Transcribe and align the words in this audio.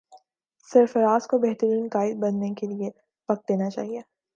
سرفراز 0.69 1.27
کو 1.27 1.37
بہترین 1.37 1.87
قائد 1.91 2.17
بننے 2.17 2.53
کے 2.53 2.67
لیے 2.67 2.89
وقت 3.29 3.47
دینا 3.49 3.69
چاہیے 3.69 4.01